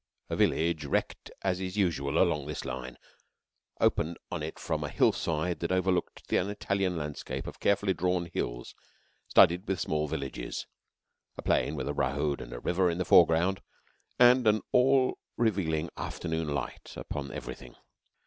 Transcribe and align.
A 0.31 0.35
village, 0.35 0.83
wrecked 0.85 1.29
as 1.43 1.59
is 1.59 1.77
usual 1.77 2.17
along 2.17 2.47
this 2.47 2.65
line, 2.65 2.97
opened 3.79 4.17
on 4.31 4.41
it 4.41 4.57
from 4.57 4.83
a 4.83 4.89
hillside 4.89 5.59
that 5.59 5.71
overlooked 5.71 6.23
an 6.33 6.49
Italian 6.49 6.97
landscape 6.97 7.45
of 7.45 7.59
carefully 7.59 7.93
drawn 7.93 8.25
hills 8.25 8.73
studded 9.27 9.67
with 9.67 9.79
small 9.79 10.07
villages 10.07 10.65
a 11.37 11.43
plain 11.43 11.75
with 11.75 11.87
a 11.87 11.93
road 11.93 12.41
and 12.41 12.51
a 12.51 12.59
river 12.59 12.89
in 12.89 12.97
the 12.97 13.05
foreground, 13.05 13.61
and 14.17 14.47
an 14.47 14.63
all 14.71 15.19
revealing 15.37 15.87
afternoon 15.97 16.47
light 16.47 16.93
upon 16.97 17.31
everything. 17.31 17.75